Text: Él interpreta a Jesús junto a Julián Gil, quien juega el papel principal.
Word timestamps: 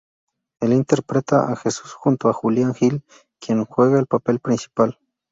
Él 0.61 0.73
interpreta 0.73 1.51
a 1.51 1.55
Jesús 1.55 1.93
junto 1.93 2.27
a 2.27 2.33
Julián 2.33 2.73
Gil, 2.73 3.03
quien 3.39 3.63
juega 3.65 3.99
el 3.99 4.07
papel 4.07 4.39
principal. 4.39 4.97